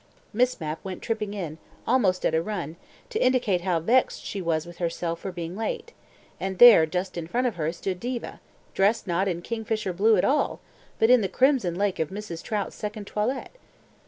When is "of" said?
7.45-7.53, 11.99-12.09